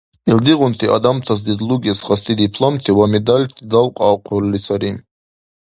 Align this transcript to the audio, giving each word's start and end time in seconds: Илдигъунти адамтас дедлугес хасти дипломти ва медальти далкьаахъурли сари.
Илдигъунти 0.31 0.85
адамтас 0.97 1.39
дедлугес 1.47 1.99
хасти 2.07 2.33
дипломти 2.41 2.91
ва 2.97 3.05
медальти 3.13 3.61
далкьаахъурли 3.71 4.59
сари. 4.65 4.91